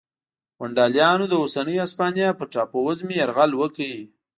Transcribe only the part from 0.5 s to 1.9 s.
ونډالیانو د اوسنۍ